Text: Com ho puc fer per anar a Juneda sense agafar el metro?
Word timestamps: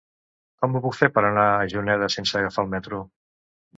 Com 0.61 0.77
ho 0.77 0.81
puc 0.85 0.95
fer 1.01 1.09
per 1.17 1.23
anar 1.29 1.45
a 1.59 1.69
Juneda 1.75 2.09
sense 2.15 2.41
agafar 2.41 2.67
el 2.67 2.73
metro? 2.77 3.03